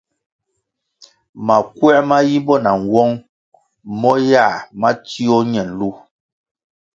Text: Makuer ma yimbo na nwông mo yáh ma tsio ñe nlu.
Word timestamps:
Makuer 1.45 1.99
ma 2.09 2.17
yimbo 2.27 2.55
na 2.63 2.71
nwông 2.83 3.13
mo 3.99 4.11
yáh 4.31 4.55
ma 4.79 4.89
tsio 5.05 5.37
ñe 5.51 5.61
nlu. 5.69 5.89